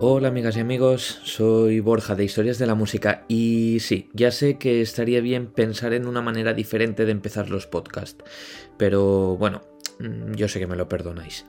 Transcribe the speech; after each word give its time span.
Hola 0.00 0.28
amigas 0.28 0.56
y 0.56 0.60
amigos, 0.60 1.18
soy 1.24 1.80
Borja 1.80 2.14
de 2.14 2.22
Historias 2.22 2.58
de 2.58 2.68
la 2.68 2.76
Música 2.76 3.24
y 3.26 3.78
sí, 3.80 4.08
ya 4.12 4.30
sé 4.30 4.56
que 4.56 4.80
estaría 4.80 5.20
bien 5.20 5.48
pensar 5.48 5.92
en 5.92 6.06
una 6.06 6.22
manera 6.22 6.54
diferente 6.54 7.04
de 7.04 7.10
empezar 7.10 7.50
los 7.50 7.66
podcasts, 7.66 8.22
pero 8.76 9.36
bueno, 9.36 9.62
mm, 9.98 10.34
yo 10.34 10.46
sé 10.46 10.60
que 10.60 10.68
me 10.68 10.76
lo 10.76 10.88
perdonáis. 10.88 11.46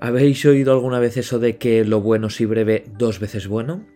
¿Habéis 0.00 0.44
oído 0.44 0.74
alguna 0.74 0.98
vez 0.98 1.16
eso 1.16 1.38
de 1.38 1.56
que 1.56 1.86
lo 1.86 2.02
bueno 2.02 2.28
si 2.28 2.44
breve 2.44 2.84
dos 2.98 3.20
veces 3.20 3.48
bueno? 3.48 3.86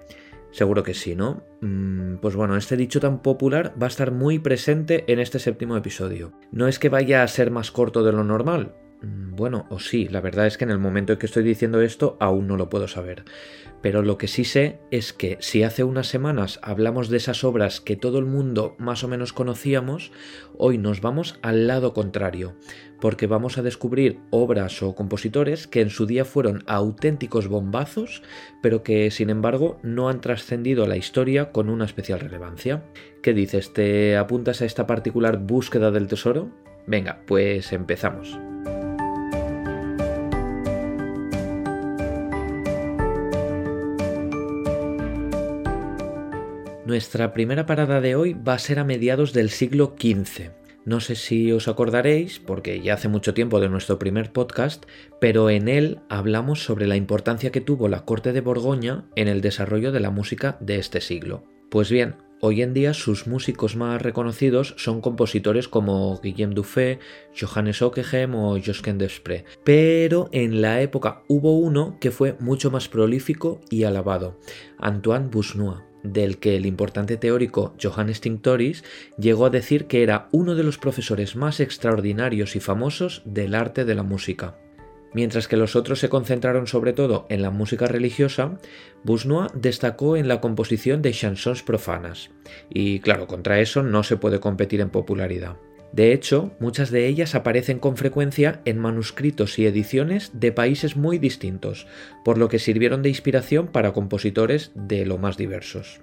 Seguro 0.52 0.82
que 0.82 0.94
sí, 0.94 1.14
¿no? 1.14 1.44
Mm, 1.60 2.16
pues 2.16 2.34
bueno, 2.34 2.56
este 2.56 2.78
dicho 2.78 2.98
tan 2.98 3.20
popular 3.20 3.74
va 3.80 3.88
a 3.88 3.88
estar 3.88 4.10
muy 4.10 4.38
presente 4.38 5.04
en 5.06 5.18
este 5.18 5.38
séptimo 5.38 5.76
episodio. 5.76 6.32
No 6.50 6.66
es 6.66 6.78
que 6.78 6.88
vaya 6.88 7.22
a 7.22 7.28
ser 7.28 7.50
más 7.50 7.72
corto 7.72 8.02
de 8.02 8.12
lo 8.12 8.24
normal, 8.24 8.74
bueno, 9.36 9.66
o 9.68 9.78
sí, 9.78 10.08
la 10.08 10.20
verdad 10.20 10.46
es 10.46 10.56
que 10.56 10.64
en 10.64 10.70
el 10.70 10.78
momento 10.78 11.12
en 11.12 11.18
que 11.18 11.26
estoy 11.26 11.42
diciendo 11.42 11.80
esto 11.82 12.16
aún 12.20 12.46
no 12.46 12.56
lo 12.56 12.70
puedo 12.70 12.88
saber. 12.88 13.24
Pero 13.82 14.02
lo 14.02 14.18
que 14.18 14.26
sí 14.26 14.44
sé 14.44 14.80
es 14.90 15.12
que 15.12 15.36
si 15.40 15.62
hace 15.62 15.84
unas 15.84 16.08
semanas 16.08 16.58
hablamos 16.62 17.08
de 17.08 17.18
esas 17.18 17.44
obras 17.44 17.80
que 17.80 17.96
todo 17.96 18.18
el 18.18 18.24
mundo 18.24 18.74
más 18.78 19.04
o 19.04 19.08
menos 19.08 19.32
conocíamos, 19.32 20.10
hoy 20.56 20.78
nos 20.78 21.00
vamos 21.02 21.38
al 21.42 21.66
lado 21.66 21.92
contrario, 21.92 22.56
porque 23.00 23.26
vamos 23.26 23.58
a 23.58 23.62
descubrir 23.62 24.18
obras 24.30 24.82
o 24.82 24.94
compositores 24.94 25.66
que 25.66 25.82
en 25.82 25.90
su 25.90 26.06
día 26.06 26.24
fueron 26.24 26.64
auténticos 26.66 27.46
bombazos, 27.46 28.22
pero 28.62 28.82
que 28.82 29.10
sin 29.10 29.30
embargo 29.30 29.78
no 29.82 30.08
han 30.08 30.20
trascendido 30.20 30.84
a 30.84 30.88
la 30.88 30.96
historia 30.96 31.52
con 31.52 31.68
una 31.68 31.84
especial 31.84 32.20
relevancia. 32.20 32.84
¿Qué 33.22 33.34
dices? 33.34 33.72
¿Te 33.72 34.16
apuntas 34.16 34.62
a 34.62 34.64
esta 34.64 34.86
particular 34.86 35.38
búsqueda 35.38 35.90
del 35.90 36.08
tesoro? 36.08 36.50
Venga, 36.86 37.20
pues 37.26 37.72
empezamos. 37.72 38.38
Nuestra 46.86 47.32
primera 47.32 47.66
parada 47.66 48.00
de 48.00 48.14
hoy 48.14 48.34
va 48.34 48.52
a 48.54 48.60
ser 48.60 48.78
a 48.78 48.84
mediados 48.84 49.32
del 49.32 49.50
siglo 49.50 49.96
XV. 49.98 50.52
No 50.84 51.00
sé 51.00 51.16
si 51.16 51.50
os 51.50 51.66
acordaréis, 51.66 52.38
porque 52.38 52.80
ya 52.80 52.94
hace 52.94 53.08
mucho 53.08 53.34
tiempo 53.34 53.58
de 53.58 53.68
nuestro 53.68 53.98
primer 53.98 54.30
podcast, 54.30 54.84
pero 55.20 55.50
en 55.50 55.66
él 55.66 55.98
hablamos 56.08 56.62
sobre 56.62 56.86
la 56.86 56.94
importancia 56.94 57.50
que 57.50 57.60
tuvo 57.60 57.88
la 57.88 58.04
corte 58.04 58.32
de 58.32 58.40
Borgoña 58.40 59.06
en 59.16 59.26
el 59.26 59.40
desarrollo 59.40 59.90
de 59.90 59.98
la 59.98 60.12
música 60.12 60.58
de 60.60 60.76
este 60.76 61.00
siglo. 61.00 61.42
Pues 61.72 61.90
bien, 61.90 62.14
hoy 62.40 62.62
en 62.62 62.72
día 62.72 62.94
sus 62.94 63.26
músicos 63.26 63.74
más 63.74 64.00
reconocidos 64.00 64.76
son 64.78 65.00
compositores 65.00 65.66
como 65.66 66.20
Guillaume 66.20 66.54
Dufay, 66.54 67.00
Johannes 67.36 67.82
Ockeghem 67.82 68.32
o 68.36 68.60
Josquin 68.64 68.96
Desprez, 68.96 69.42
pero 69.64 70.28
en 70.30 70.62
la 70.62 70.80
época 70.82 71.24
hubo 71.26 71.58
uno 71.58 71.98
que 72.00 72.12
fue 72.12 72.36
mucho 72.38 72.70
más 72.70 72.88
prolífico 72.88 73.60
y 73.70 73.82
alabado, 73.82 74.38
Antoine 74.78 75.30
Busnois 75.30 75.80
del 76.12 76.38
que 76.38 76.56
el 76.56 76.66
importante 76.66 77.16
teórico 77.16 77.74
Johannes 77.82 78.20
Tinctoris 78.20 78.84
llegó 79.18 79.46
a 79.46 79.50
decir 79.50 79.86
que 79.86 80.02
era 80.02 80.28
uno 80.32 80.54
de 80.54 80.62
los 80.62 80.78
profesores 80.78 81.36
más 81.36 81.60
extraordinarios 81.60 82.56
y 82.56 82.60
famosos 82.60 83.22
del 83.24 83.54
arte 83.54 83.84
de 83.84 83.94
la 83.94 84.02
música. 84.02 84.56
Mientras 85.12 85.48
que 85.48 85.56
los 85.56 85.76
otros 85.76 85.98
se 85.98 86.08
concentraron 86.08 86.66
sobre 86.66 86.92
todo 86.92 87.26
en 87.30 87.40
la 87.40 87.50
música 87.50 87.86
religiosa, 87.86 88.58
Busnois 89.02 89.50
destacó 89.54 90.16
en 90.16 90.28
la 90.28 90.40
composición 90.40 91.00
de 91.00 91.12
chansons 91.12 91.62
profanas, 91.62 92.30
y 92.68 93.00
claro, 93.00 93.26
contra 93.26 93.60
eso 93.60 93.82
no 93.82 94.02
se 94.02 94.16
puede 94.18 94.40
competir 94.40 94.80
en 94.80 94.90
popularidad. 94.90 95.56
De 95.92 96.12
hecho, 96.12 96.52
muchas 96.58 96.90
de 96.90 97.06
ellas 97.06 97.34
aparecen 97.34 97.78
con 97.78 97.96
frecuencia 97.96 98.60
en 98.64 98.78
manuscritos 98.78 99.58
y 99.58 99.66
ediciones 99.66 100.30
de 100.34 100.52
países 100.52 100.96
muy 100.96 101.18
distintos, 101.18 101.86
por 102.24 102.38
lo 102.38 102.48
que 102.48 102.58
sirvieron 102.58 103.02
de 103.02 103.08
inspiración 103.08 103.68
para 103.68 103.92
compositores 103.92 104.72
de 104.74 105.06
lo 105.06 105.18
más 105.18 105.36
diversos. 105.36 106.00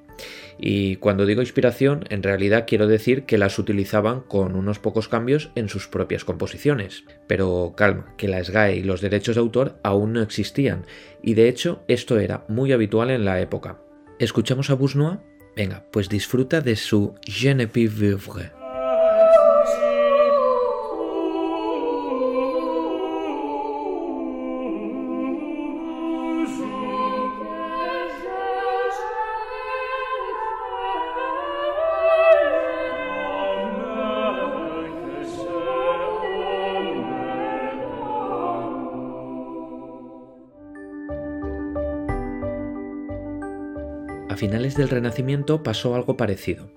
Y 0.60 0.98
cuando 0.98 1.26
digo 1.26 1.42
inspiración, 1.42 2.06
en 2.10 2.24
realidad 2.24 2.66
quiero 2.68 2.88
decir 2.88 3.24
que 3.24 3.38
las 3.38 3.58
utilizaban 3.60 4.22
con 4.22 4.56
unos 4.56 4.80
pocos 4.80 5.08
cambios 5.08 5.52
en 5.56 5.70
sus 5.70 5.88
propias 5.88 6.24
composiciones. 6.24 7.04
Pero 7.28 7.74
calma, 7.76 8.14
que 8.18 8.28
la 8.28 8.44
SGAE 8.44 8.78
y 8.78 8.84
los 8.84 9.02
derechos 9.02 9.36
de 9.36 9.42
autor 9.42 9.80
aún 9.84 10.14
no 10.14 10.22
existían, 10.22 10.86
y 11.22 11.34
de 11.34 11.50
hecho 11.50 11.84
esto 11.88 12.20
era 12.20 12.46
muy 12.48 12.72
habitual 12.72 13.10
en 13.10 13.26
la 13.26 13.42
época. 13.42 13.80
¿Escuchamos 14.20 14.70
a 14.70 14.76
Busnois? 14.76 15.20
Venga, 15.56 15.86
pues 15.92 16.10
disfruta 16.10 16.62
de 16.62 16.76
su 16.76 17.14
Je 17.28 17.54
ne 17.54 17.68
puis 17.68 17.88
vivre. 17.88 18.63
A 44.34 44.36
finales 44.36 44.76
del 44.76 44.90
Renacimiento 44.90 45.62
pasó 45.62 45.94
algo 45.94 46.18
parecido. 46.18 46.68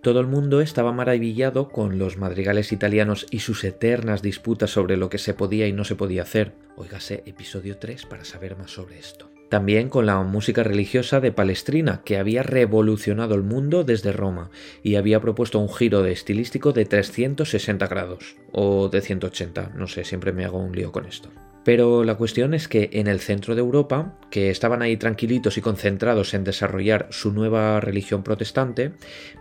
Todo 0.00 0.20
el 0.20 0.28
mundo 0.28 0.60
estaba 0.60 0.92
maravillado 0.92 1.68
con 1.68 1.98
los 1.98 2.18
madrigales 2.18 2.70
italianos 2.70 3.26
y 3.32 3.40
sus 3.40 3.64
eternas 3.64 4.22
disputas 4.22 4.70
sobre 4.70 4.96
lo 4.96 5.08
que 5.08 5.18
se 5.18 5.34
podía 5.34 5.66
y 5.66 5.72
no 5.72 5.82
se 5.82 5.96
podía 5.96 6.22
hacer. 6.22 6.52
Óigase 6.76 7.24
episodio 7.26 7.78
3 7.78 8.06
para 8.06 8.24
saber 8.24 8.56
más 8.56 8.70
sobre 8.70 9.00
esto. 9.00 9.28
También 9.48 9.88
con 9.88 10.06
la 10.06 10.22
música 10.22 10.62
religiosa 10.62 11.18
de 11.18 11.32
Palestrina, 11.32 12.02
que 12.04 12.16
había 12.16 12.44
revolucionado 12.44 13.34
el 13.34 13.42
mundo 13.42 13.82
desde 13.82 14.12
Roma 14.12 14.50
y 14.84 14.94
había 14.94 15.20
propuesto 15.20 15.58
un 15.58 15.74
giro 15.74 16.04
de 16.04 16.12
estilístico 16.12 16.72
de 16.72 16.84
360 16.84 17.88
grados, 17.88 18.36
o 18.52 18.88
de 18.88 19.00
180, 19.00 19.72
no 19.74 19.88
sé, 19.88 20.04
siempre 20.04 20.30
me 20.30 20.44
hago 20.44 20.60
un 20.60 20.76
lío 20.76 20.92
con 20.92 21.06
esto. 21.06 21.28
Pero 21.64 22.04
la 22.04 22.16
cuestión 22.16 22.52
es 22.52 22.68
que 22.68 22.90
en 22.92 23.06
el 23.06 23.20
centro 23.20 23.54
de 23.54 23.62
Europa, 23.62 24.18
que 24.30 24.50
estaban 24.50 24.82
ahí 24.82 24.96
tranquilitos 24.98 25.56
y 25.56 25.62
concentrados 25.62 26.34
en 26.34 26.44
desarrollar 26.44 27.08
su 27.10 27.32
nueva 27.32 27.80
religión 27.80 28.22
protestante, 28.22 28.92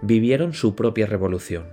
vivieron 0.02 0.54
su 0.54 0.76
propia 0.76 1.06
revolución. 1.06 1.66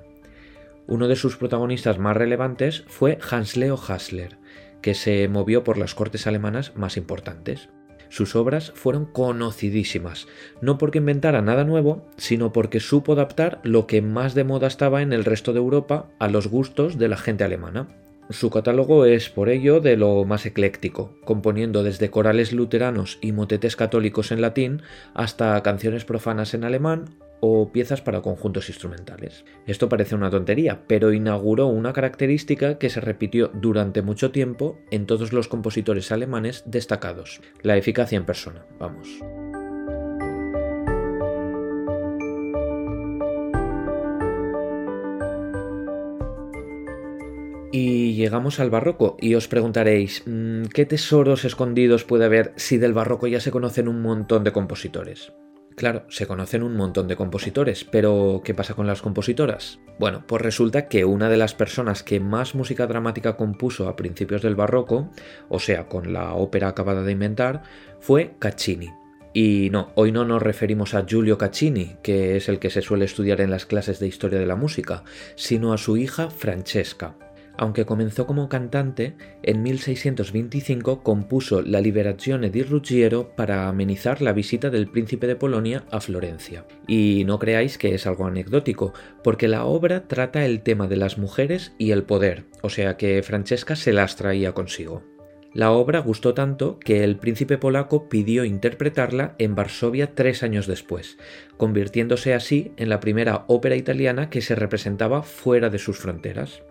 Uno 0.89 1.07
de 1.07 1.15
sus 1.15 1.37
protagonistas 1.37 1.99
más 1.99 2.17
relevantes 2.17 2.85
fue 2.89 3.19
Hans 3.31 3.57
Leo 3.57 3.77
Hassler, 3.77 4.39
que 4.83 4.95
se 4.95 5.29
movió 5.29 5.63
por 5.63 5.79
las 5.79 5.95
cortes 5.95 6.27
alemanas 6.27 6.73
más 6.75 6.97
importantes. 6.97 7.69
Sus 8.09 8.35
obras 8.35 8.73
fueron 8.75 9.07
conocidísimas, 9.07 10.27
no 10.61 10.79
porque 10.79 10.99
inventara 10.99 11.43
nada 11.43 11.63
nuevo, 11.63 12.09
sino 12.17 12.53
porque 12.53 12.81
supo 12.81 13.13
adaptar 13.13 13.61
lo 13.63 13.87
que 13.87 14.03
más 14.03 14.35
de 14.35 14.43
moda 14.43 14.67
estaba 14.67 15.01
en 15.01 15.13
el 15.13 15.25
resto 15.25 15.53
de 15.53 15.61
Europa 15.61 16.09
a 16.19 16.27
los 16.27 16.49
gustos 16.49 16.99
de 16.99 17.07
la 17.07 17.17
gente 17.17 17.45
alemana. 17.45 17.87
Su 18.31 18.49
catálogo 18.49 19.07
es 19.07 19.29
por 19.29 19.49
ello 19.49 19.81
de 19.81 19.97
lo 19.97 20.25
más 20.25 20.47
ecléctico, 20.47 21.17
componiendo 21.25 21.83
desde 21.83 22.11
corales 22.11 22.53
luteranos 22.53 23.19
y 23.21 23.33
motetes 23.33 23.75
católicos 23.75 24.31
en 24.31 24.41
latín 24.41 24.83
hasta 25.15 25.61
canciones 25.65 26.05
profanas 26.05 26.55
en 26.55 26.63
alemán 26.63 27.17
o 27.41 27.73
piezas 27.73 28.03
para 28.03 28.23
conjuntos 28.23 28.69
instrumentales. 28.69 29.45
Esto 29.67 29.89
parece 29.89 30.15
una 30.15 30.31
tontería, 30.31 30.85
pero 30.87 31.13
inauguró 31.13 31.67
una 31.67 31.93
característica 31.93 32.79
que 32.79 32.91
se 32.91 33.01
repitió 33.01 33.51
durante 33.53 34.01
mucho 34.01 34.31
tiempo 34.31 34.79
en 34.93 35.07
todos 35.07 35.33
los 35.33 35.49
compositores 35.49 36.13
alemanes 36.13 36.63
destacados, 36.67 37.41
la 37.63 37.77
eficacia 37.77 38.17
en 38.17 38.27
persona, 38.27 38.65
vamos. 38.79 39.09
Y 47.73 48.15
llegamos 48.15 48.59
al 48.59 48.69
barroco 48.69 49.17
y 49.21 49.37
os 49.37 49.47
preguntaréis, 49.47 50.25
mm, 50.27 50.65
¿qué 50.75 50.87
tesoros 50.87 51.45
escondidos 51.45 52.03
puede 52.03 52.25
haber 52.25 52.53
si 52.57 52.79
del 52.79 52.93
barroco 52.93 53.29
ya 53.29 53.39
se 53.39 53.53
conocen 53.53 53.87
un 53.87 54.03
montón 54.03 54.43
de 54.43 54.51
compositores? 54.51 55.33
Claro, 55.77 56.05
se 56.09 56.27
conocen 56.27 56.65
un 56.65 56.77
montón 56.77 57.07
de 57.07 57.15
compositores, 57.15 57.85
pero 57.85 58.43
¿qué 58.45 58.55
pasa 58.55 58.75
con 58.75 58.89
las 58.89 59.03
compositoras? 59.03 59.79
Bueno, 60.01 60.25
pues 60.27 60.43
resulta 60.43 60.89
que 60.89 61.05
una 61.05 61.29
de 61.29 61.37
las 61.37 61.55
personas 61.55 62.03
que 62.03 62.19
más 62.19 62.57
música 62.57 62.89
dramática 62.89 63.37
compuso 63.37 63.89
a 63.89 63.95
principios 63.95 64.43
del 64.43 64.57
barroco, 64.57 65.09
o 65.49 65.61
sea, 65.61 65.87
con 65.87 66.13
la 66.13 66.35
ópera 66.35 66.69
acabada 66.69 67.05
de 67.05 67.13
inventar, 67.13 67.63
fue 68.01 68.35
Caccini. 68.41 68.91
Y 69.33 69.69
no, 69.71 69.93
hoy 69.95 70.11
no 70.11 70.25
nos 70.25 70.43
referimos 70.43 70.95
a 70.95 71.05
Giulio 71.07 71.39
Caccini, 71.39 71.97
que 72.03 72.37
es 72.37 72.49
el 72.49 72.59
que 72.59 72.69
se 72.69 72.83
suele 72.83 73.05
estudiar 73.05 73.41
en 73.41 73.51
las 73.51 73.65
clases 73.65 74.01
de 74.01 74.09
historia 74.09 74.41
de 74.41 74.47
la 74.47 74.57
música, 74.57 75.05
sino 75.37 75.73
a 75.73 75.79
su 75.79 75.97
hija 75.97 76.31
Francesca. 76.31 77.15
Aunque 77.61 77.85
comenzó 77.85 78.27
como 78.27 78.49
cantante, 78.49 79.17
en 79.43 79.63
1625 79.63 81.03
compuso 81.03 81.61
la 81.61 81.83
Liberazione 81.83 82.49
di 82.49 82.63
Ruggiero 82.63 83.37
para 83.37 83.69
amenizar 83.69 84.23
la 84.23 84.33
visita 84.33 84.71
del 84.71 84.89
príncipe 84.89 85.27
de 85.27 85.37
Polonia 85.37 85.85
a 85.91 86.01
Florencia. 86.01 86.65
Y 86.87 87.25
no 87.27 87.39
creáis 87.39 87.77
que 87.77 87.95
es 87.95 88.07
algo 88.07 88.25
anecdótico, 88.25 88.95
porque 89.23 89.47
la 89.47 89.67
obra 89.67 90.09
trata 90.09 90.47
el 90.47 90.63
tema 90.63 90.89
de 90.89 90.97
las 90.97 91.19
mujeres 91.19 91.75
y 91.77 91.91
el 91.91 92.03
poder, 92.03 92.45
o 92.63 92.71
sea 92.71 92.97
que 92.97 93.23
Francesca 93.23 93.77
se 93.77 93.93
las 93.93 94.17
traía 94.17 94.53
consigo. 94.53 95.03
La 95.53 95.73
obra 95.73 95.99
gustó 95.99 96.33
tanto 96.33 96.79
que 96.79 97.05
el 97.05 97.17
príncipe 97.17 97.59
polaco 97.59 98.09
pidió 98.09 98.47
interpretarla 98.47 99.35
en 99.37 99.55
Varsovia 99.55 100.15
tres 100.15 100.43
años 100.43 100.67
después, 100.67 101.19
convirtiéndose 101.59 102.33
así 102.33 102.73
en 102.79 102.89
la 102.89 103.01
primera 103.01 103.45
ópera 103.49 103.77
italiana 103.77 104.31
que 104.31 104.41
se 104.41 104.55
representaba 104.55 105.23
fuera 105.23 105.69
de 105.69 105.79
sus 105.79 105.99
fronteras. 105.99 106.63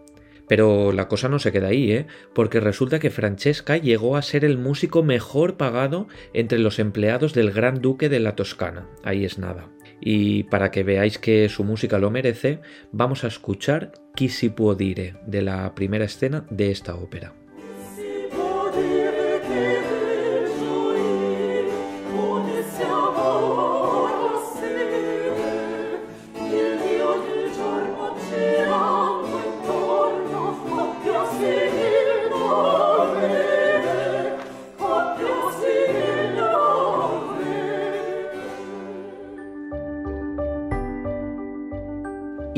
Pero 0.50 0.92
la 0.92 1.08
cosa 1.08 1.30
no 1.30 1.40
se 1.40 1.54
queda 1.54 1.68
ahí, 1.68 1.92
¿eh? 1.92 2.08
porque 2.34 2.60
resulta 2.60 3.00
que 3.00 3.12
Francesca 3.12 3.78
llegó 3.78 4.18
a 4.18 4.22
ser 4.24 4.44
el 4.44 4.58
músico 4.58 5.04
mejor 5.04 5.56
pagado 5.56 6.08
entre 6.34 6.60
los 6.60 6.80
empleados 6.80 7.34
del 7.34 7.52
Gran 7.52 7.82
Duque 7.82 8.10
de 8.10 8.20
la 8.20 8.36
Toscana. 8.36 8.90
Ahí 9.04 9.24
es 9.24 9.38
nada. 9.38 9.70
Y 10.02 10.44
para 10.44 10.72
que 10.72 10.84
veáis 10.84 11.20
que 11.20 11.48
su 11.50 11.64
música 11.64 12.00
lo 12.00 12.10
merece, 12.10 12.62
vamos 12.92 13.24
a 13.24 13.28
escuchar 13.28 13.92
Chi 14.16 14.30
si 14.30 14.50
può 14.50 14.76
dire 14.76 15.16
de 15.28 15.42
la 15.44 15.76
primera 15.76 16.06
escena 16.06 16.46
de 16.50 16.72
esta 16.72 16.96
ópera. 16.96 17.34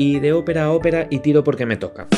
Y 0.02 0.18
de 0.18 0.32
ópera 0.32 0.64
a 0.64 0.72
ópera 0.72 1.06
y 1.10 1.20
tiro 1.20 1.44
porque 1.44 1.64
me 1.64 1.76
toca. 1.76 2.08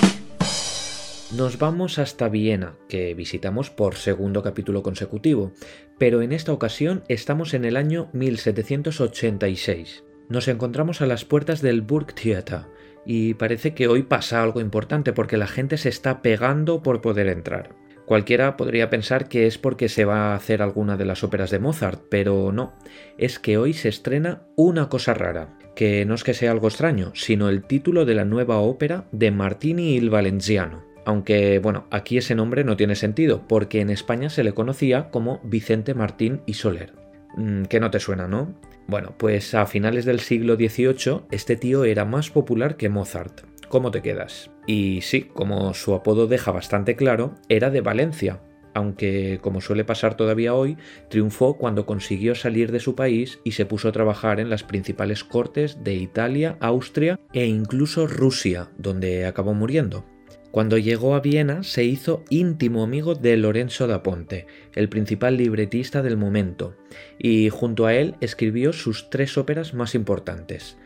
Nos 1.36 1.58
vamos 1.58 1.98
hasta 1.98 2.31
Viena, 2.31 2.76
que 2.88 3.12
visitamos 3.12 3.69
por 3.69 3.96
segundo 3.96 4.42
capítulo 4.42 4.82
consecutivo, 4.82 5.52
pero 5.98 6.22
en 6.22 6.32
esta 6.32 6.54
ocasión 6.54 7.04
estamos 7.08 7.52
en 7.52 7.66
el 7.66 7.76
año 7.76 8.08
1786. 8.14 10.02
Nos 10.31 10.48
encontramos 10.48 11.02
a 11.02 11.06
las 11.06 11.26
puertas 11.26 11.60
del 11.60 11.82
Burgtheater 11.82 12.62
y 13.04 13.34
parece 13.34 13.75
que 13.75 13.86
hoy 13.86 14.02
pasa 14.02 14.42
algo 14.42 14.62
importante 14.62 15.12
porque 15.12 15.36
la 15.36 15.46
gente 15.46 15.76
se 15.76 15.90
está 15.90 16.22
pegando 16.22 16.82
por 16.82 17.02
poder 17.02 17.28
entrar. 17.28 17.76
Cualquiera 18.06 18.56
podría 18.56 18.88
pensar 18.88 19.28
que 19.28 19.46
es 19.46 19.58
porque 19.58 19.90
se 19.90 20.06
va 20.06 20.32
a 20.32 20.36
hacer 20.36 20.62
alguna 20.62 20.96
de 20.96 21.04
las 21.04 21.22
óperas 21.22 21.50
de 21.50 21.58
Mozart, 21.58 22.02
pero 22.08 22.50
no, 22.50 22.72
es 23.19 23.38
que 23.38 23.58
hoy 23.58 23.75
se 23.75 23.90
estrena 23.90 24.46
una 24.56 24.88
cosa 24.88 25.12
rara 25.12 25.58
que 25.75 26.05
no 26.05 26.15
es 26.15 26.25
que 26.25 26.35
sea 26.35 26.50
algo 26.50 26.69
extraño, 26.69 27.12
sino 27.15 27.49
el 27.49 27.65
título 27.65 28.05
de 28.05 28.15
la 28.15 28.25
nueva 28.25 28.59
ópera 28.59 29.06
de 29.12 29.31
Martini 29.31 29.94
il 29.94 30.11
Valenciano. 30.11 30.85
Aunque, 31.05 31.59
bueno, 31.59 31.87
aquí 31.91 32.17
ese 32.17 32.35
nombre 32.35 32.65
no 32.65 32.76
tiene 32.76 32.94
sentido, 32.94 33.47
porque 33.47 33.81
en 33.81 33.91
España 33.91 34.31
se 34.31 34.44
le 34.44 34.53
conocía 34.53 35.11
como 35.11 35.41
Vicente 35.44 35.94
Martín 35.94 36.41
y 36.47 36.55
Soler. 36.55 36.94
Mm, 37.37 37.65
que 37.65 37.81
no 37.81 37.91
te 37.91 38.00
suena, 38.00 38.26
¿no? 38.26 38.55
Bueno, 38.87 39.15
pues 39.19 39.55
a 39.55 39.67
finales 39.67 40.05
del 40.05 40.21
siglo 40.21 40.56
XVIII 40.56 41.23
este 41.31 41.56
tío 41.56 41.85
era 41.85 42.05
más 42.05 42.31
popular 42.31 42.77
que 42.77 42.88
Mozart. 42.88 43.43
¿Cómo 43.69 43.91
te 43.91 44.03
quedas? 44.03 44.50
Y 44.67 45.00
sí, 45.03 45.23
como 45.23 45.75
su 45.75 45.94
apodo 45.94 46.27
deja 46.27 46.53
bastante 46.53 46.97
claro, 46.97 47.35
era 47.49 47.70
de 47.70 47.81
Valencia, 47.81 48.41
aunque, 48.75 49.38
como 49.41 49.61
suele 49.61 49.85
pasar 49.85 50.17
todavía 50.17 50.55
hoy, 50.55 50.76
triunfó 51.09 51.56
cuando 51.56 51.87
consiguió 51.87 52.35
salir 52.35 52.73
de 52.73 52.81
su 52.81 52.94
país 52.94 53.41
y 53.44 53.53
se 53.53 53.67
puso 53.67 53.88
a 53.88 53.93
trabajar 53.93 54.41
en 54.41 54.50
las 54.50 54.65
principales 54.65 55.25
cortes 55.25 55.82
de 55.82 55.94
Italia, 55.94 56.56
Austria 56.61 57.19
e 57.32 57.47
incluso 57.47 58.06
Rusia, 58.06 58.71
donde 58.76 59.26
acabó 59.26 59.55
muriendo. 59.55 60.05
Cuando 60.50 60.79
llegó 60.79 61.17
a 61.17 61.21
Viena 61.21 61.65
se 61.65 61.82
hizo 61.82 62.25
íntimo 62.31 62.85
amigo 62.85 63.17
de 63.17 63.37
Lorenzo 63.37 63.88
da 63.88 64.05
Ponte, 64.05 64.47
el 64.75 64.88
principal 64.88 65.37
libretista 65.37 66.00
del 66.00 66.17
momento, 66.17 66.77
y 67.19 67.49
junto 67.49 67.87
a 67.87 67.94
él 67.94 68.15
escribió 68.20 68.73
sus 68.73 69.11
tres 69.11 69.37
óperas 69.37 69.75
más 69.75 69.97
importantes, 69.97 70.77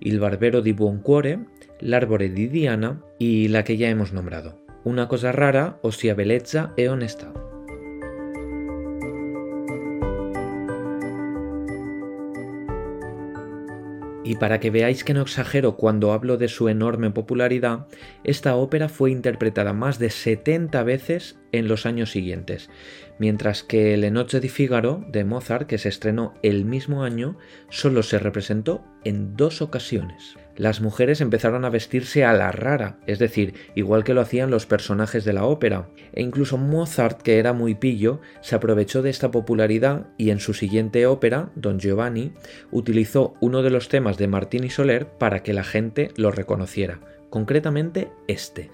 Il 0.00 0.18
Barbero 0.20 0.62
di 0.62 0.72
Buoncuore, 0.72 1.40
L'Arbore 1.80 2.30
di 2.30 2.46
Diana 2.46 3.02
y 3.18 3.48
la 3.48 3.64
que 3.64 3.76
ya 3.76 3.90
hemos 3.90 4.12
nombrado. 4.12 4.67
Una 4.88 5.06
cosa 5.06 5.32
rara, 5.32 5.78
ossia 5.82 6.14
bellezza 6.14 6.72
e 6.74 6.88
onestà. 6.88 7.28
Y 14.24 14.36
para 14.36 14.60
que 14.60 14.70
veáis 14.70 15.04
que 15.04 15.12
no 15.12 15.20
exagero 15.20 15.76
cuando 15.76 16.14
hablo 16.14 16.38
de 16.38 16.48
su 16.48 16.70
enorme 16.70 17.10
popularidad, 17.10 17.86
esta 18.24 18.56
ópera 18.56 18.88
fue 18.88 19.10
interpretada 19.10 19.74
más 19.74 19.98
de 19.98 20.08
70 20.08 20.82
veces 20.84 21.38
en 21.52 21.68
los 21.68 21.84
años 21.84 22.10
siguientes, 22.10 22.70
mientras 23.18 23.62
que 23.62 23.94
Le 23.98 24.10
Noche 24.10 24.40
di 24.40 24.48
Figaro 24.48 25.04
de 25.08 25.22
Mozart, 25.22 25.66
que 25.66 25.76
se 25.76 25.90
estrenó 25.90 26.32
el 26.42 26.64
mismo 26.64 27.02
año, 27.04 27.36
solo 27.68 28.02
se 28.02 28.18
representó 28.18 28.82
en 29.04 29.36
dos 29.36 29.60
ocasiones 29.60 30.38
las 30.58 30.80
mujeres 30.80 31.20
empezaron 31.20 31.64
a 31.64 31.70
vestirse 31.70 32.24
a 32.24 32.32
la 32.32 32.50
rara, 32.52 32.98
es 33.06 33.18
decir, 33.18 33.54
igual 33.76 34.04
que 34.04 34.12
lo 34.12 34.20
hacían 34.20 34.50
los 34.50 34.66
personajes 34.66 35.24
de 35.24 35.32
la 35.32 35.44
ópera, 35.44 35.88
e 36.12 36.22
incluso 36.22 36.58
Mozart, 36.58 37.22
que 37.22 37.38
era 37.38 37.52
muy 37.52 37.76
pillo, 37.76 38.20
se 38.42 38.56
aprovechó 38.56 39.00
de 39.00 39.10
esta 39.10 39.30
popularidad 39.30 40.08
y 40.18 40.30
en 40.30 40.40
su 40.40 40.54
siguiente 40.54 41.06
ópera, 41.06 41.50
Don 41.54 41.78
Giovanni, 41.78 42.32
utilizó 42.72 43.34
uno 43.40 43.62
de 43.62 43.70
los 43.70 43.88
temas 43.88 44.18
de 44.18 44.26
Martini 44.26 44.68
Soler 44.68 45.06
para 45.06 45.44
que 45.44 45.54
la 45.54 45.64
gente 45.64 46.10
lo 46.16 46.32
reconociera, 46.32 47.00
concretamente 47.30 48.10
este. 48.26 48.70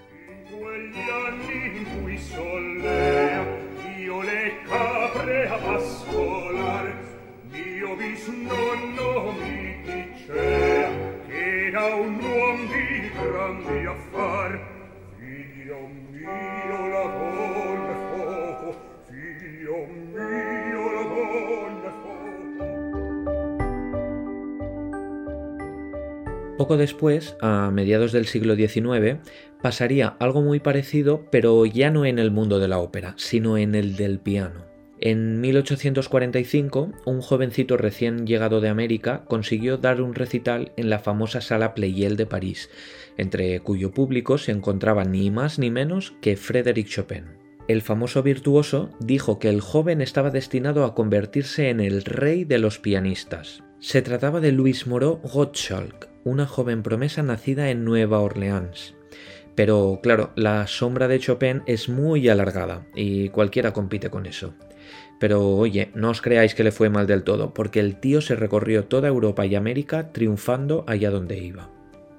Poco 26.56 26.76
después, 26.76 27.36
a 27.40 27.70
mediados 27.70 28.12
del 28.12 28.26
siglo 28.26 28.54
XIX, 28.54 29.18
pasaría 29.60 30.16
algo 30.20 30.40
muy 30.40 30.60
parecido, 30.60 31.26
pero 31.30 31.66
ya 31.66 31.90
no 31.90 32.04
en 32.04 32.18
el 32.18 32.30
mundo 32.30 32.58
de 32.58 32.68
la 32.68 32.78
ópera, 32.78 33.14
sino 33.16 33.58
en 33.58 33.74
el 33.74 33.96
del 33.96 34.18
piano. 34.18 34.63
En 35.04 35.42
1845, 35.42 36.92
un 37.04 37.20
jovencito 37.20 37.76
recién 37.76 38.26
llegado 38.26 38.62
de 38.62 38.70
América 38.70 39.26
consiguió 39.28 39.76
dar 39.76 40.00
un 40.00 40.14
recital 40.14 40.72
en 40.78 40.88
la 40.88 40.98
famosa 40.98 41.42
sala 41.42 41.74
Pleyel 41.74 42.16
de 42.16 42.24
París, 42.24 42.70
entre 43.18 43.60
cuyo 43.60 43.90
público 43.90 44.38
se 44.38 44.52
encontraba 44.52 45.04
ni 45.04 45.30
más 45.30 45.58
ni 45.58 45.70
menos 45.70 46.14
que 46.22 46.38
Frédéric 46.38 46.88
Chopin. 46.88 47.24
El 47.68 47.82
famoso 47.82 48.22
virtuoso 48.22 48.88
dijo 48.98 49.38
que 49.38 49.50
el 49.50 49.60
joven 49.60 50.00
estaba 50.00 50.30
destinado 50.30 50.86
a 50.86 50.94
convertirse 50.94 51.68
en 51.68 51.80
el 51.80 52.02
rey 52.02 52.44
de 52.44 52.56
los 52.56 52.78
pianistas. 52.78 53.62
Se 53.80 54.00
trataba 54.00 54.40
de 54.40 54.52
Louis 54.52 54.86
Moreau 54.86 55.20
Gottschalk, 55.22 56.08
una 56.24 56.46
joven 56.46 56.82
promesa 56.82 57.22
nacida 57.22 57.68
en 57.68 57.84
Nueva 57.84 58.20
Orleans. 58.20 58.94
Pero 59.54 60.00
claro, 60.02 60.32
la 60.34 60.66
sombra 60.66 61.08
de 61.08 61.18
Chopin 61.18 61.62
es 61.66 61.90
muy 61.90 62.26
alargada 62.30 62.86
y 62.94 63.28
cualquiera 63.28 63.74
compite 63.74 64.08
con 64.08 64.24
eso. 64.24 64.54
Pero 65.18 65.48
oye, 65.56 65.90
no 65.94 66.10
os 66.10 66.20
creáis 66.20 66.54
que 66.54 66.64
le 66.64 66.72
fue 66.72 66.90
mal 66.90 67.06
del 67.06 67.22
todo, 67.22 67.54
porque 67.54 67.80
el 67.80 67.96
tío 67.96 68.20
se 68.20 68.36
recorrió 68.36 68.84
toda 68.84 69.08
Europa 69.08 69.46
y 69.46 69.54
América 69.54 70.12
triunfando 70.12 70.84
allá 70.86 71.10
donde 71.10 71.38
iba. 71.38 71.70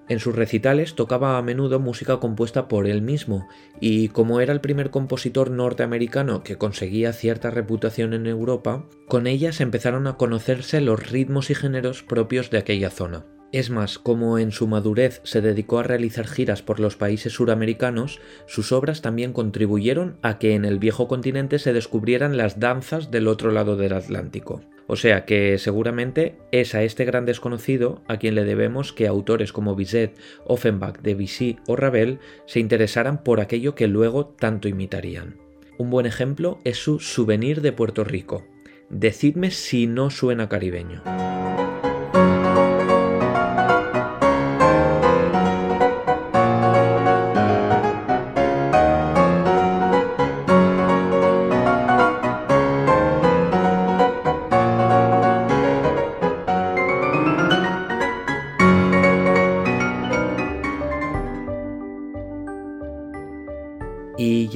En 0.08 0.20
sus 0.20 0.36
recitales 0.36 0.94
tocaba 0.94 1.38
a 1.38 1.42
menudo 1.42 1.80
música 1.80 2.18
compuesta 2.18 2.68
por 2.68 2.86
él 2.86 3.02
mismo, 3.02 3.48
y 3.80 4.10
como 4.10 4.40
era 4.40 4.54
el 4.54 4.62
primer 4.62 4.92
compositor 4.92 5.50
norteamericano 5.50 6.44
que 6.44 6.58
conseguía 6.58 7.12
cierta 7.12 7.50
reputación 7.50 8.14
en 8.14 8.28
Europa, 8.28 8.86
con 9.08 9.26
ellas 9.26 9.62
empezaron 9.62 10.06
a 10.06 10.16
conocerse 10.16 10.80
los 10.80 11.10
ritmos 11.10 11.50
y 11.50 11.56
géneros 11.56 12.04
propios 12.04 12.52
de 12.52 12.60
aquella 12.60 12.92
zona. 12.92 13.26
Es 13.56 13.70
más, 13.70 14.00
como 14.00 14.38
en 14.38 14.52
su 14.52 14.68
madurez 14.68 15.22
se 15.24 15.40
dedicó 15.40 15.80
a 15.80 15.84
realizar 15.84 16.28
giras 16.28 16.62
por 16.62 16.82
los 16.82 16.98
países 16.98 17.32
suramericanos, 17.32 18.20
sus 18.48 18.74
obras 18.74 19.02
también 19.02 19.32
contribuyeron 19.32 20.18
a 20.22 20.40
que 20.40 20.56
en 20.56 20.66
el 20.66 20.78
viejo 20.78 21.08
continente 21.08 21.58
se 21.58 21.72
descubrieran 21.72 22.36
las 22.36 22.60
danzas 22.60 23.12
del 23.12 23.30
otro 23.30 23.52
lado 23.52 23.78
del 23.78 23.94
Atlántico. 23.94 24.60
O 24.88 24.98
sea 24.98 25.24
que 25.24 25.58
seguramente 25.58 26.36
es 26.52 26.76
a 26.76 26.84
este 26.84 27.06
gran 27.06 27.26
desconocido 27.26 28.02
a 28.10 28.18
quien 28.18 28.36
le 28.36 28.44
debemos 28.44 28.92
que 28.92 29.08
autores 29.08 29.54
como 29.54 29.74
Bizet, 29.74 30.20
Offenbach, 30.44 31.00
Debussy 31.00 31.58
o 31.66 31.78
Ravel 31.78 32.20
se 32.48 32.60
interesaran 32.60 33.24
por 33.24 33.40
aquello 33.40 33.74
que 33.74 33.88
luego 33.88 34.26
tanto 34.38 34.68
imitarían. 34.68 35.38
Un 35.78 35.92
buen 35.92 36.06
ejemplo 36.06 36.60
es 36.66 36.76
su 36.76 37.00
Souvenir 37.00 37.62
de 37.62 37.72
Puerto 37.72 38.04
Rico. 38.04 38.46
Decidme 38.90 39.50
si 39.50 39.88
no 39.88 40.10
suena 40.10 40.50
caribeño. 40.50 41.02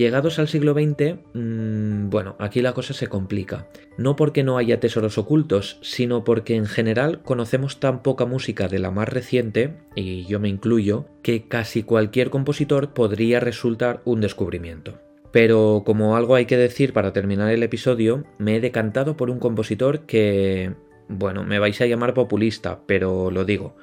Llegados 0.10 0.40
al 0.40 0.48
siglo 0.48 0.74
XX, 0.74 1.20
mmm, 1.36 2.10
bueno, 2.10 2.36
aquí 2.40 2.64
la 2.64 2.74
cosa 2.74 2.96
se 2.96 3.06
complica. 3.06 3.68
No 3.96 4.16
porque 4.16 4.44
no 4.44 4.58
haya 4.58 4.80
tesoros 4.80 5.20
ocultos, 5.20 5.78
sino 5.84 6.24
porque 6.24 6.56
en 6.56 6.66
general 6.66 7.22
conocemos 7.22 7.80
tan 7.80 8.02
poca 8.02 8.26
música 8.26 8.68
de 8.68 8.80
la 8.80 8.90
más 8.90 9.08
reciente, 9.08 9.76
y 9.94 10.26
yo 10.26 10.40
me 10.40 10.50
incluyo, 10.50 11.06
que 11.22 11.48
casi 11.48 11.84
cualquier 11.84 12.32
compositor 12.32 12.92
podría 12.92 13.40
resultar 13.40 14.02
un 14.04 14.20
descubrimiento. 14.20 15.00
Pero 15.32 15.84
como 15.86 16.16
algo 16.16 16.34
hay 16.34 16.48
que 16.48 16.58
decir 16.58 16.92
para 16.92 17.14
terminar 17.14 17.52
el 17.52 17.62
episodio, 17.62 18.24
me 18.40 18.56
he 18.56 18.60
decantado 18.60 19.16
por 19.16 19.30
un 19.30 19.38
compositor 19.38 20.08
que, 20.08 20.74
bueno, 21.08 21.44
me 21.44 21.60
vais 21.60 21.80
a 21.82 21.86
llamar 21.86 22.16
populista, 22.16 22.80
pero 22.88 23.30
lo 23.30 23.46
digo, 23.46 23.76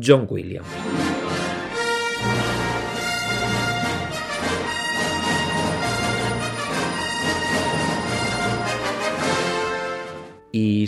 John 0.00 0.28
Williams. 0.30 0.68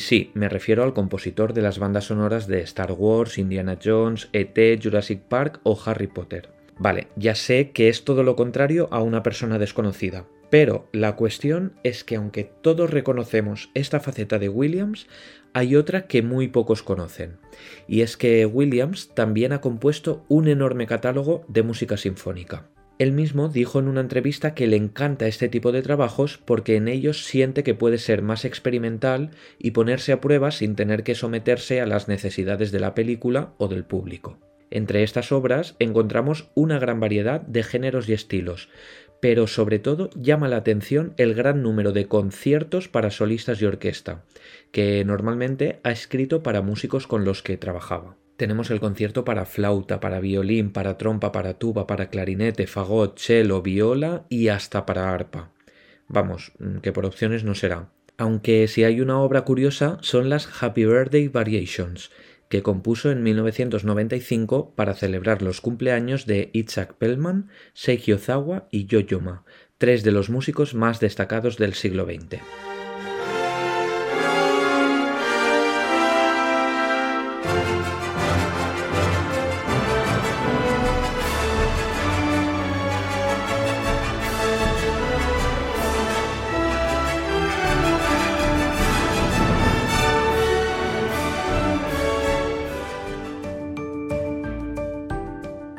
Sí, 0.05 0.31
me 0.35 0.49
refiero 0.49 0.85
al 0.85 0.95
compositor 0.95 1.53
de 1.53 1.63
las 1.63 1.79
bandas 1.79 2.05
sonoras 2.05 2.47
de 2.47 2.61
Star 2.61 2.93
Wars, 2.93 3.39
Indiana 3.39 3.79
Jones, 3.83 4.29
ET, 4.33 4.83
Jurassic 4.83 5.23
Park 5.23 5.61
o 5.63 5.81
Harry 5.85 6.07
Potter. 6.07 6.51
Vale, 6.79 7.09
ya 7.17 7.35
sé 7.35 7.71
que 7.71 7.89
es 7.89 8.05
todo 8.05 8.23
lo 8.23 8.37
contrario 8.37 8.89
a 8.91 9.01
una 9.01 9.23
persona 9.23 9.59
desconocida, 9.59 10.27
pero 10.51 10.89
la 10.93 11.17
cuestión 11.17 11.75
es 11.85 12.05
que 12.05 12.17
aunque 12.17 12.45
todos 12.45 12.91
reconocemos 12.91 13.71
esta 13.75 14.01
faceta 14.01 14.39
de 14.39 14.49
Williams, 14.49 15.07
hay 15.53 15.77
otra 15.77 16.07
que 16.07 16.23
muy 16.23 16.49
pocos 16.49 16.83
conocen. 16.83 17.39
Y 17.87 18.01
es 18.01 18.17
que 18.17 18.45
Williams 18.45 19.11
también 19.15 19.53
ha 19.53 19.61
compuesto 19.61 20.25
un 20.29 20.49
enorme 20.49 20.87
catálogo 20.87 21.45
de 21.49 21.63
música 21.63 21.97
sinfónica. 21.97 22.69
Él 22.99 23.11
mismo 23.11 23.49
dijo 23.49 23.81
en 23.81 23.89
una 23.89 24.01
entrevista 24.01 24.55
que 24.55 24.69
le 24.69 24.77
encanta 24.77 25.27
este 25.27 25.49
tipo 25.49 25.73
de 25.73 25.83
trabajos 25.83 26.39
porque 26.45 26.77
en 26.77 26.87
ellos 26.87 27.25
siente 27.25 27.65
que 27.65 27.75
puede 27.75 27.99
ser 27.99 28.23
más 28.23 28.45
experimental 28.45 29.31
y 29.59 29.73
ponerse 29.73 30.13
a 30.13 30.21
prueba 30.21 30.53
sin 30.53 30.77
tener 30.77 31.03
que 31.03 31.17
someterse 31.17 31.81
a 31.81 31.87
las 31.87 32.07
necesidades 32.07 32.71
de 32.71 32.79
la 32.79 32.95
película 32.95 33.53
o 33.59 33.67
del 33.67 33.85
público. 33.85 34.39
Entre 34.71 35.03
estas 35.03 35.33
obras 35.33 35.75
encontramos 35.81 36.51
una 36.55 36.79
gran 36.79 37.01
variedad 37.01 37.41
de 37.41 37.65
géneros 37.65 38.09
y 38.09 38.13
estilos, 38.13 38.69
pero 39.21 39.47
sobre 39.49 39.81
todo 39.81 40.11
llama 40.11 40.49
la 40.49 40.57
atención 40.57 41.15
el 41.17 41.35
gran 41.35 41.63
número 41.63 41.93
de 41.93 42.07
conciertos 42.07 42.89
para 42.89 43.11
solistas 43.11 43.61
y 43.61 43.65
orquesta, 43.65 44.25
que 44.71 45.05
normalmente 45.05 45.81
ha 45.83 45.91
escrito 45.91 46.43
para 46.43 46.63
músicos 46.63 47.07
con 47.07 47.25
los 47.25 47.43
que 47.43 47.57
trabajaba. 47.57 48.17
Tenemos 48.45 48.71
el 48.71 48.79
concierto 48.79 49.25
para 49.25 49.47
flauta, 49.47 50.01
para 50.01 50.21
violín, 50.21 50.71
para 50.71 50.99
trompa, 50.99 51.33
para 51.33 51.55
tuba, 51.55 51.87
para 51.87 52.11
clarinete, 52.11 52.67
fagot, 52.67 53.19
cello, 53.19 53.63
viola 53.63 54.27
y 54.29 54.49
hasta 54.49 54.85
para 54.85 55.15
arpa. 55.15 55.51
Vamos, 56.09 56.53
mm, 56.59 56.81
que 56.81 56.93
por 56.93 57.07
opciones 57.07 57.43
no 57.43 57.55
será. 57.55 57.89
Aunque 58.19 58.69
si 58.69 58.85
hay 58.85 59.01
una 59.01 59.19
obra 59.19 59.47
curiosa 59.47 59.97
son 60.03 60.29
las 60.29 60.63
Happy 60.63 60.85
Birthday 60.85 61.29
Variations, 61.29 62.11
que 62.51 62.63
compuso 62.63 63.11
en 63.11 63.23
1995 63.23 64.75
para 64.77 64.93
celebrar 64.93 65.41
los 65.41 65.63
cumpleaños 65.63 66.27
de 66.27 66.51
Itzhak 66.53 66.97
Pellman, 66.97 67.49
Seiji 67.73 68.13
Ozawa 68.13 68.69
y 68.71 68.85
Yoyoma, 68.85 69.47
tres 69.79 70.05
de 70.05 70.13
los 70.13 70.29
músicos 70.29 70.75
más 70.75 71.01
destacados 71.01 71.57
del 71.57 71.73
siglo 71.73 72.05
XX. 72.05 72.43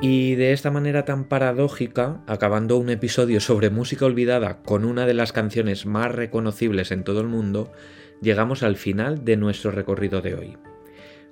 Y 0.07 0.35
de 0.35 0.53
esta 0.53 0.69
manera 0.69 1.03
tan 1.03 1.23
paradójica, 1.23 2.21
acabando 2.27 2.77
un 2.77 2.91
episodio 2.91 3.39
sobre 3.39 3.71
música 3.71 4.05
olvidada 4.05 4.61
con 4.61 4.85
una 4.85 5.07
de 5.07 5.15
las 5.15 5.33
canciones 5.33 5.87
más 5.87 6.13
reconocibles 6.13 6.91
en 6.91 7.03
todo 7.03 7.21
el 7.21 7.27
mundo, 7.27 7.71
llegamos 8.21 8.61
al 8.61 8.75
final 8.75 9.25
de 9.25 9.35
nuestro 9.35 9.71
recorrido 9.71 10.21
de 10.21 10.35
hoy. 10.35 10.57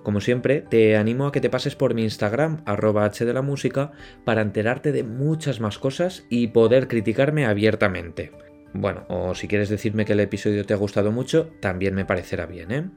Como 0.02 0.22
siempre, 0.22 0.62
te 0.62 0.98
animo 0.98 1.28
a 1.28 1.32
que 1.32 1.40
te 1.40 1.52
pases 1.52 1.76
por 1.76 1.94
mi 1.94 2.02
Instagram, 2.02 2.64
arroba 2.66 3.08
de 3.10 3.34
la 3.34 3.44
música, 3.44 3.92
para 4.26 4.42
enterarte 4.42 4.92
de 4.92 5.04
muchas 5.04 5.60
más 5.60 5.78
cosas 5.78 6.26
y 6.32 6.48
poder 6.48 6.88
criticarme 6.88 7.46
abiertamente. 7.46 8.32
Bueno, 8.74 9.06
o 9.08 9.36
si 9.36 9.48
quieres 9.48 9.70
decirme 9.70 10.04
que 10.04 10.14
el 10.14 10.20
episodio 10.20 10.66
te 10.66 10.74
ha 10.74 10.78
gustado 10.78 11.12
mucho, 11.12 11.52
también 11.60 11.94
me 11.94 12.06
parecerá 12.06 12.48
bien, 12.48 12.72
¿eh? 12.72 12.90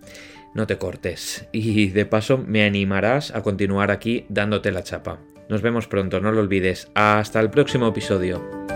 No 0.55 0.67
te 0.67 0.79
cortes. 0.79 1.47
Y 1.53 1.89
de 1.89 2.07
paso 2.07 2.39
me 2.39 2.65
animarás 2.65 3.35
a 3.35 3.43
continuar 3.43 3.91
aquí 3.91 4.25
dándote 4.31 4.73
la 4.73 4.83
chapa. 4.83 5.21
Nos 5.49 5.63
vemos 5.63 5.87
pronto, 5.87 6.21
no 6.21 6.33
lo 6.33 6.41
olvides. 6.41 6.91
Hasta 6.95 7.41
el 7.41 7.51
próximo 7.51 7.89
episodio. 7.89 8.76